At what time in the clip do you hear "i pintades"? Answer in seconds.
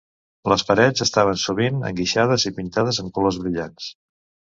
2.51-2.99